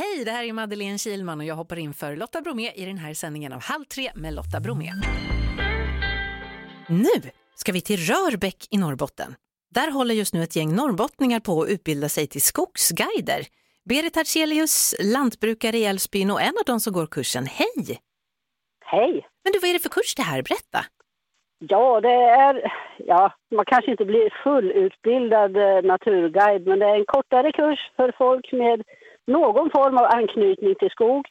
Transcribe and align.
Hej, 0.00 0.24
det 0.24 0.30
här 0.30 0.44
är 0.44 0.52
Madeleine 0.52 0.98
Kilman 0.98 1.40
och 1.40 1.46
jag 1.46 1.54
hoppar 1.54 1.78
in 1.78 1.94
för 1.94 2.16
Lotta 2.16 2.40
Bromé 2.40 2.72
i 2.74 2.84
den 2.84 2.98
här 2.98 3.14
sändningen 3.14 3.52
av 3.52 3.60
Halv 3.62 3.84
tre 3.84 4.10
med 4.14 4.34
Lotta 4.34 4.60
Bromé. 4.60 4.90
Nu 6.88 7.30
ska 7.54 7.72
vi 7.72 7.80
till 7.80 7.96
Rörbäck 7.96 8.60
i 8.70 8.78
Norrbotten. 8.78 9.34
Där 9.74 9.90
håller 9.90 10.14
just 10.14 10.34
nu 10.34 10.42
ett 10.42 10.56
gäng 10.56 10.74
norrbottningar 10.74 11.40
på 11.40 11.62
att 11.62 11.68
utbilda 11.68 12.08
sig 12.08 12.26
till 12.26 12.42
skogsguider. 12.42 13.42
Berit 13.88 14.16
Hartzelius, 14.16 14.94
lantbrukare 15.14 15.76
i 15.76 15.84
Älvsbyn 15.84 16.30
och 16.30 16.40
en 16.40 16.54
av 16.60 16.66
de 16.66 16.80
som 16.80 16.92
går 16.92 17.06
kursen. 17.06 17.46
Hej! 17.46 17.98
Hej! 18.84 19.26
Men 19.44 19.52
du, 19.52 19.58
vad 19.58 19.70
är 19.70 19.74
det 19.74 19.82
för 19.86 19.96
kurs 19.98 20.14
det 20.14 20.22
här? 20.22 20.42
Berätta! 20.42 20.80
Ja, 21.58 22.00
det 22.00 22.18
är, 22.44 22.72
ja, 22.98 23.32
man 23.56 23.64
kanske 23.64 23.90
inte 23.90 24.04
blir 24.04 24.42
fullutbildad 24.44 25.56
eh, 25.56 25.82
naturguide, 25.82 26.66
men 26.66 26.78
det 26.78 26.86
är 26.86 26.96
en 26.96 27.04
kortare 27.06 27.52
kurs 27.52 27.80
för 27.96 28.12
folk 28.18 28.52
med 28.52 28.82
någon 29.28 29.70
form 29.70 29.98
av 29.98 30.04
anknytning 30.04 30.74
till 30.74 30.90
skog. 30.90 31.26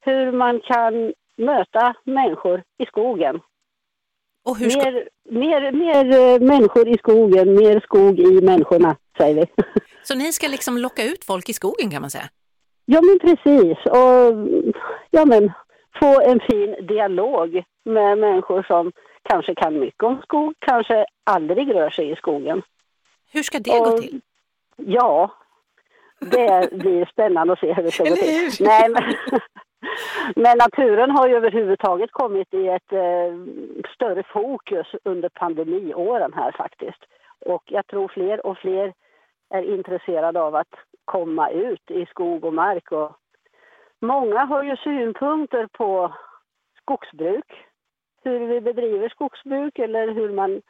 Hur 0.00 0.32
man 0.32 0.60
kan 0.60 1.12
möta 1.36 1.94
människor 2.04 2.62
i 2.78 2.86
skogen. 2.86 3.40
Och 4.44 4.56
hur 4.56 4.70
ska... 4.70 4.90
Mer, 4.90 5.08
mer, 5.30 5.72
mer 5.72 6.04
eh, 6.34 6.40
människor 6.40 6.88
i 6.88 6.98
skogen, 6.98 7.54
mer 7.54 7.80
skog 7.80 8.20
i 8.20 8.40
människorna, 8.42 8.96
säger 9.18 9.34
vi. 9.34 9.62
Så 10.02 10.14
ni 10.14 10.32
ska 10.32 10.48
liksom 10.48 10.78
locka 10.78 11.04
ut 11.04 11.24
folk 11.24 11.48
i 11.48 11.52
skogen 11.52 11.90
kan 11.90 12.00
man 12.00 12.10
säga? 12.10 12.28
Ja, 12.84 13.00
men 13.02 13.18
precis. 13.18 13.78
Och 13.86 14.48
ja, 15.10 15.24
men 15.24 15.52
få 16.00 16.20
en 16.20 16.40
fin 16.50 16.86
dialog 16.86 17.62
med 17.84 18.18
människor 18.18 18.62
som 18.62 18.92
kanske 19.22 19.54
kan 19.54 19.78
mycket 19.80 20.02
om 20.02 20.20
skog, 20.22 20.54
kanske 20.58 21.06
aldrig 21.24 21.74
rör 21.74 21.90
sig 21.90 22.10
i 22.10 22.16
skogen. 22.16 22.62
Hur 23.32 23.42
ska 23.42 23.58
det 23.58 23.70
Och- 23.80 23.84
gå 23.86 23.98
till? 23.98 24.20
Ja, 24.76 25.30
det 26.30 26.72
blir 26.72 27.04
spännande 27.04 27.52
att 27.52 27.58
se 27.58 27.72
hur 27.72 27.82
det 27.82 27.90
ska 27.90 28.04
gå 28.04 28.16
till. 28.16 28.50
Nej, 28.60 28.88
men, 28.90 29.02
men 30.36 30.58
naturen 30.58 31.10
har 31.10 31.28
ju 31.28 31.36
överhuvudtaget 31.36 32.12
kommit 32.12 32.54
i 32.54 32.68
ett 32.68 32.92
eh, 32.92 33.34
större 33.94 34.22
fokus 34.22 34.86
under 35.04 35.28
pandemiåren 35.28 36.32
här 36.32 36.52
faktiskt. 36.52 37.04
Och 37.46 37.62
jag 37.66 37.86
tror 37.86 38.08
fler 38.08 38.46
och 38.46 38.58
fler 38.58 38.92
är 39.50 39.62
intresserade 39.62 40.40
av 40.40 40.54
att 40.54 40.74
komma 41.04 41.50
ut 41.50 41.90
i 41.90 42.06
skog 42.06 42.44
och 42.44 42.54
mark. 42.54 42.92
Och 42.92 43.16
många 44.00 44.44
har 44.44 44.62
ju 44.62 44.76
synpunkter 44.76 45.68
på 45.72 46.14
skogsbruk, 46.82 47.66
hur 48.24 48.46
vi 48.46 48.60
bedriver 48.60 49.08
skogsbruk 49.08 49.78
eller 49.78 50.08
hur 50.08 50.32
man 50.32 50.62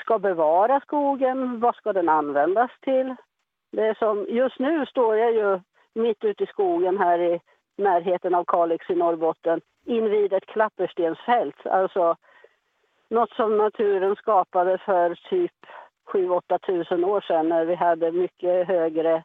ska 0.00 0.18
bevara 0.18 0.80
skogen, 0.80 1.60
vad 1.60 1.74
ska 1.74 1.92
den 1.92 2.08
användas 2.08 2.70
till? 2.80 3.14
Det 3.74 3.86
är 3.86 3.94
som, 3.94 4.26
just 4.28 4.58
nu 4.58 4.86
står 4.86 5.16
jag 5.16 5.32
ju 5.32 5.60
mitt 5.94 6.24
ute 6.24 6.44
i 6.44 6.46
skogen 6.46 6.98
här 6.98 7.18
i 7.18 7.40
närheten 7.76 8.34
av 8.34 8.44
Kalix 8.44 8.90
i 8.90 8.94
Norrbotten 8.94 9.60
invid 9.84 10.32
ett 10.32 10.46
klapperstensfält. 10.46 11.66
Alltså 11.66 12.16
något 13.08 13.30
som 13.30 13.56
naturen 13.56 14.16
skapade 14.16 14.78
för 14.78 15.14
typ 15.14 15.52
7-8 16.12 16.58
tusen 16.58 17.04
år 17.04 17.20
sedan 17.20 17.48
när 17.48 17.64
vi 17.64 17.74
hade 17.74 18.12
mycket 18.12 18.66
högre, 18.66 19.24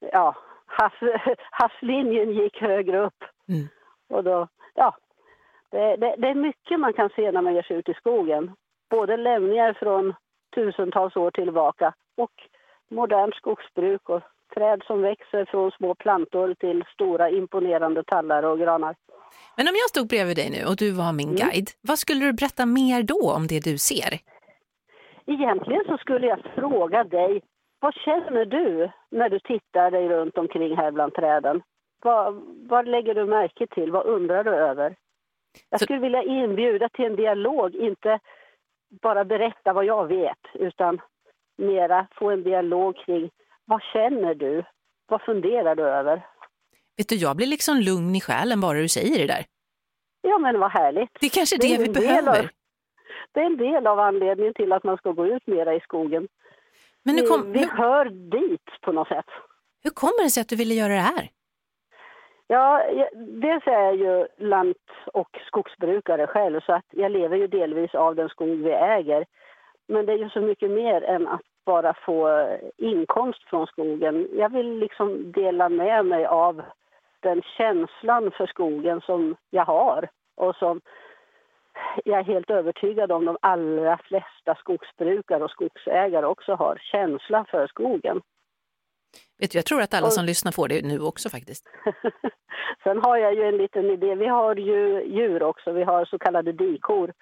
ja, 0.00 0.36
havs, 0.66 0.94
havslinjen 1.50 2.30
gick 2.30 2.60
högre 2.60 2.98
upp. 2.98 3.24
Mm. 3.48 3.68
Och 4.08 4.24
då, 4.24 4.48
ja, 4.74 4.96
det, 5.70 5.96
det, 5.96 6.14
det 6.18 6.28
är 6.28 6.34
mycket 6.34 6.80
man 6.80 6.92
kan 6.92 7.10
se 7.16 7.32
när 7.32 7.42
man 7.42 7.54
ger 7.54 7.62
sig 7.62 7.76
ut 7.76 7.88
i 7.88 7.94
skogen. 7.94 8.52
Både 8.90 9.16
lämningar 9.16 9.72
från 9.72 10.14
tusentals 10.54 11.16
år 11.16 11.30
tillbaka 11.30 11.94
och 12.16 12.32
modernt 12.94 13.34
skogsbruk 13.34 14.08
och 14.08 14.22
träd 14.54 14.82
som 14.86 15.02
växer 15.02 15.44
från 15.44 15.70
små 15.70 15.94
plantor 15.94 16.54
till 16.60 16.84
stora 16.94 17.30
imponerande 17.30 18.04
tallar 18.04 18.42
och 18.42 18.58
granar. 18.58 18.94
Men 19.56 19.68
om 19.68 19.74
jag 19.82 19.88
stod 19.90 20.08
bredvid 20.08 20.36
dig 20.36 20.50
nu 20.50 20.66
och 20.70 20.76
du 20.76 20.90
var 20.92 21.12
min 21.12 21.28
Mm. 21.28 21.36
guide, 21.40 21.68
vad 21.80 21.98
skulle 21.98 22.24
du 22.24 22.32
berätta 22.32 22.66
mer 22.66 23.02
då 23.02 23.32
om 23.36 23.46
det 23.46 23.64
du 23.64 23.78
ser? 23.78 24.12
Egentligen 25.26 25.84
så 25.86 25.96
skulle 25.98 26.26
jag 26.26 26.40
fråga 26.54 27.04
dig, 27.04 27.42
vad 27.80 27.94
känner 27.94 28.44
du 28.44 28.90
när 29.10 29.28
du 29.28 29.38
tittar 29.40 29.90
dig 29.90 30.08
runt 30.08 30.38
omkring 30.38 30.76
här 30.76 30.90
bland 30.90 31.14
träden? 31.14 31.62
Vad, 32.04 32.34
vad 32.68 32.88
lägger 32.88 33.14
du 33.14 33.24
märke 33.26 33.66
till? 33.66 33.90
Vad 33.92 34.06
undrar 34.06 34.44
du 34.44 34.50
över? 34.50 34.96
Jag 35.70 35.80
Så- 35.80 35.84
skulle 35.84 35.98
vilja 35.98 36.22
inbjuda 36.22 36.88
till 36.88 37.04
en 37.04 37.16
dialog, 37.16 37.74
inte 37.74 38.18
bara 39.02 39.24
berätta 39.24 39.72
vad 39.72 39.84
jag 39.84 40.06
vet, 40.06 40.38
utan 40.54 41.00
mera 41.58 42.06
få 42.18 42.30
en 42.30 42.42
dialog 42.42 42.96
kring 42.96 43.30
vad 43.64 43.82
känner 43.82 44.34
du? 44.34 44.64
Vad 45.06 45.22
funderar 45.22 45.74
du 45.74 45.82
över? 45.82 46.26
Vet 46.96 47.08
du, 47.08 47.14
jag 47.14 47.36
blir 47.36 47.46
liksom 47.46 47.76
lugn 47.76 48.14
i 48.16 48.20
själen 48.20 48.60
bara 48.60 48.78
du 48.78 48.88
säger 48.88 49.18
det 49.18 49.26
där. 49.26 49.44
Ja, 50.22 50.38
men 50.38 50.60
vad 50.60 50.70
härligt. 50.70 51.10
Det 51.20 51.26
är 51.26 51.30
kanske 51.30 51.56
Det 51.56 51.68
det, 51.68 51.74
är 51.74 51.78
vi 51.86 51.88
behöver. 51.92 52.40
av- 52.40 52.48
Det 53.32 53.40
är 53.40 53.44
en 53.46 53.56
del 53.56 53.86
av 53.86 53.98
anledningen 54.00 54.54
till 54.54 54.72
att 54.72 54.84
man 54.84 54.96
ska 54.96 55.12
gå 55.12 55.26
ut 55.26 55.46
mera 55.46 55.74
i 55.74 55.80
skogen. 55.80 56.28
Men 57.02 57.16
vi, 57.16 57.26
kom, 57.26 57.52
vi 57.52 57.58
hur, 57.58 57.66
hör 57.66 58.04
dit 58.04 58.80
på 58.80 58.92
något 58.92 59.08
sätt. 59.08 59.26
hur 59.84 59.90
kommer 59.90 60.22
det 60.24 60.30
sig 60.30 60.40
att 60.40 60.48
du 60.48 60.56
ville 60.56 60.74
göra 60.74 60.92
det 60.92 60.98
här? 60.98 61.28
Ja, 62.46 62.82
dels 63.42 63.66
är 63.66 63.72
jag 63.82 63.96
ju 63.96 64.26
lant 64.38 64.76
och 65.12 65.28
skogsbrukare 65.46 66.26
själv 66.26 66.60
så 66.60 66.72
att 66.72 66.84
jag 66.90 67.12
lever 67.12 67.36
ju 67.36 67.46
delvis 67.46 67.94
av 67.94 68.14
den 68.14 68.28
skog 68.28 68.48
vi 68.62 68.70
äger. 68.72 69.24
Men 69.88 70.06
det 70.06 70.12
är 70.12 70.18
ju 70.18 70.30
så 70.30 70.40
mycket 70.40 70.70
mer 70.70 71.02
än 71.02 71.28
att 71.28 71.40
bara 71.66 71.94
få 71.94 72.48
inkomst 72.76 73.42
från 73.44 73.66
skogen. 73.66 74.28
Jag 74.32 74.48
vill 74.52 74.78
liksom 74.78 75.32
dela 75.32 75.68
med 75.68 76.06
mig 76.06 76.26
av 76.26 76.62
den 77.20 77.42
känslan 77.42 78.30
för 78.36 78.46
skogen 78.46 79.00
som 79.00 79.36
jag 79.50 79.64
har 79.64 80.08
och 80.36 80.56
som 80.56 80.80
jag 82.04 82.18
är 82.18 82.24
helt 82.24 82.50
övertygad 82.50 83.12
om 83.12 83.24
de 83.24 83.36
allra 83.42 83.98
flesta 83.98 84.54
skogsbrukare 84.54 85.44
och 85.44 85.50
skogsägare 85.50 86.26
också 86.26 86.54
har. 86.54 86.78
Känsla 86.92 87.44
för 87.50 87.66
skogen. 87.66 88.20
Vet 89.38 89.50
du, 89.52 89.58
jag 89.58 89.64
tror 89.66 89.82
att 89.82 89.94
alla 89.94 90.06
Och- 90.06 90.12
som 90.12 90.24
lyssnar 90.24 90.52
får 90.52 90.68
det 90.68 90.86
nu 90.86 91.00
också 91.00 91.28
faktiskt. 91.28 91.66
Sen 92.84 92.98
har 93.02 93.16
jag 93.16 93.34
ju 93.34 93.42
en 93.42 93.56
liten 93.56 93.90
idé. 93.90 94.14
Vi 94.14 94.26
har 94.26 94.56
ju 94.56 95.02
djur 95.04 95.42
också. 95.42 95.72
Vi 95.72 95.82
har 95.82 96.04
så 96.04 96.18
kallade 96.18 96.52
dikor, 96.52 97.12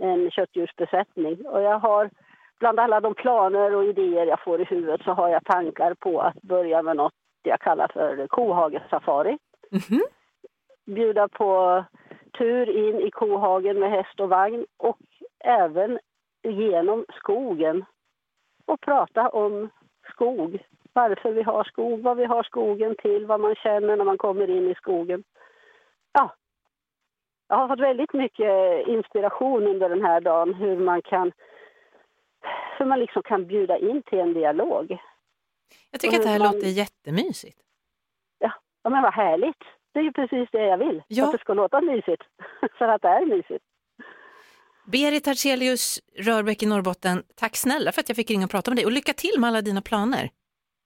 en 0.00 0.30
köttdjursbesättning. 0.30 1.46
Och 1.46 1.62
jag 1.62 1.78
har, 1.78 2.10
bland 2.58 2.80
alla 2.80 3.00
de 3.00 3.14
planer 3.14 3.74
och 3.74 3.84
idéer 3.84 4.26
jag 4.26 4.42
får 4.42 4.60
i 4.60 4.64
huvudet 4.64 5.00
så 5.04 5.12
har 5.12 5.28
jag 5.28 5.44
tankar 5.44 5.94
på 5.94 6.20
att 6.20 6.42
börja 6.42 6.82
med 6.82 6.96
något 6.96 7.14
jag 7.42 7.60
kallar 7.60 7.88
för 7.92 8.26
kohagesafari. 8.26 9.38
Mhm. 9.70 10.00
Bjuda 10.86 11.28
på 11.28 11.84
tur 12.38 12.70
in 12.70 13.00
i 13.00 13.10
kohagen 13.10 13.78
med 13.78 13.90
häst 13.90 14.20
och 14.20 14.28
vagn 14.28 14.66
och 14.76 14.98
även 15.44 15.98
genom 16.42 17.04
skogen 17.08 17.84
och 18.66 18.80
prata 18.80 19.28
om 19.28 19.70
skog. 20.12 20.58
Varför 20.92 21.32
vi 21.32 21.42
har 21.42 21.64
skog, 21.64 22.00
vad 22.00 22.16
vi 22.16 22.24
har 22.24 22.42
skogen 22.42 22.96
till, 23.02 23.26
vad 23.26 23.40
man 23.40 23.54
känner 23.54 23.96
när 23.96 24.04
man 24.04 24.18
kommer 24.18 24.50
in 24.50 24.70
i 24.70 24.74
skogen. 24.74 25.22
Ja, 26.12 26.34
jag 27.50 27.56
har 27.56 27.68
fått 27.68 27.80
väldigt 27.80 28.12
mycket 28.12 28.86
inspiration 28.86 29.66
under 29.66 29.88
den 29.88 30.02
här 30.04 30.20
dagen 30.20 30.54
hur 30.54 30.76
man 30.78 31.02
kan 31.02 31.32
hur 32.78 32.84
man 32.86 33.00
liksom 33.00 33.22
kan 33.22 33.46
bjuda 33.46 33.78
in 33.78 34.02
till 34.02 34.18
en 34.18 34.34
dialog. 34.34 34.98
Jag 35.90 36.00
tycker 36.00 36.16
att 36.16 36.22
det 36.22 36.28
här 36.28 36.38
Man- 36.38 36.52
låter 36.54 36.66
jättemysigt. 36.68 37.58
Ja, 38.38 38.90
men 38.90 39.02
vad 39.02 39.14
härligt! 39.14 39.62
Det 39.92 39.98
är 39.98 40.02
ju 40.02 40.12
precis 40.12 40.48
det 40.52 40.66
jag 40.66 40.78
vill, 40.78 41.02
Ja. 41.08 41.24
att 41.26 41.32
det 41.32 41.38
ska 41.38 41.54
låta 41.54 41.80
mysigt. 41.80 42.22
För 42.78 42.88
att 42.88 43.02
det 43.02 43.08
är 43.08 43.26
mysigt. 43.26 43.64
Berit 44.92 45.26
Hartzelius, 45.26 46.00
Rörbäck 46.18 46.62
i 46.62 46.66
Norrbotten, 46.66 47.22
tack 47.36 47.56
snälla 47.56 47.92
för 47.92 48.00
att 48.00 48.08
jag 48.08 48.16
fick 48.16 48.30
ringa 48.30 48.44
och 48.44 48.50
prata 48.50 48.70
med 48.70 48.78
dig 48.78 48.84
och 48.86 48.92
lycka 48.92 49.12
till 49.12 49.34
med 49.40 49.48
alla 49.48 49.62
dina 49.62 49.82
planer. 49.82 50.30